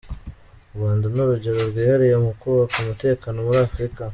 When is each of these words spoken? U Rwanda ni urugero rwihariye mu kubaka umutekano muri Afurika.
U 0.67 0.73
Rwanda 0.75 1.05
ni 1.13 1.19
urugero 1.23 1.57
rwihariye 1.69 2.15
mu 2.23 2.31
kubaka 2.39 2.75
umutekano 2.81 3.37
muri 3.45 3.59
Afurika. 3.67 4.01